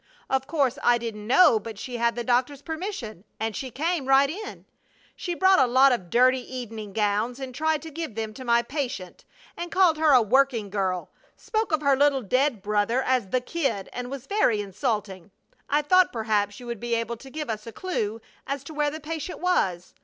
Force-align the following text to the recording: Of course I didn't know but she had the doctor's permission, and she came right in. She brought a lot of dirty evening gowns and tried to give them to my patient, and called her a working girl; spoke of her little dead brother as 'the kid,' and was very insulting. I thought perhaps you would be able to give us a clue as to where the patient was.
Of 0.31 0.47
course 0.47 0.79
I 0.81 0.97
didn't 0.97 1.27
know 1.27 1.59
but 1.59 1.77
she 1.77 1.97
had 1.97 2.15
the 2.15 2.23
doctor's 2.23 2.63
permission, 2.63 3.23
and 3.39 3.55
she 3.55 3.69
came 3.69 4.07
right 4.07 4.31
in. 4.31 4.65
She 5.15 5.35
brought 5.35 5.59
a 5.59 5.67
lot 5.67 5.91
of 5.91 6.09
dirty 6.09 6.39
evening 6.39 6.91
gowns 6.91 7.39
and 7.39 7.53
tried 7.53 7.83
to 7.83 7.91
give 7.91 8.15
them 8.15 8.33
to 8.33 8.43
my 8.43 8.63
patient, 8.63 9.25
and 9.55 9.69
called 9.71 9.99
her 9.99 10.09
a 10.11 10.19
working 10.23 10.71
girl; 10.71 11.11
spoke 11.37 11.71
of 11.71 11.81
her 11.83 11.95
little 11.95 12.23
dead 12.23 12.63
brother 12.63 13.03
as 13.03 13.27
'the 13.29 13.41
kid,' 13.41 13.89
and 13.93 14.09
was 14.09 14.25
very 14.25 14.59
insulting. 14.59 15.29
I 15.69 15.83
thought 15.83 16.11
perhaps 16.11 16.59
you 16.59 16.65
would 16.65 16.79
be 16.79 16.95
able 16.95 17.17
to 17.17 17.29
give 17.29 17.47
us 17.47 17.67
a 17.67 17.71
clue 17.71 18.21
as 18.47 18.63
to 18.63 18.73
where 18.73 18.89
the 18.89 18.99
patient 18.99 19.39
was. 19.39 19.93